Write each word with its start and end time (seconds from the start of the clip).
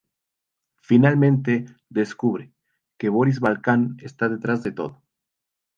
Finalmente 0.81 1.67
descubre, 1.89 2.51
que 2.97 3.09
Boris 3.09 3.39
Balkan 3.39 3.97
está 3.99 4.29
detrás 4.29 4.63
de 4.63 4.71
todo. 4.71 5.03